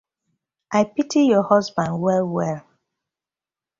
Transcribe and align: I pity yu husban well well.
I 0.79 0.83
pity 0.95 1.21
yu 1.31 1.39
husban 1.49 1.91
well 1.99 2.25
well. 2.27 2.61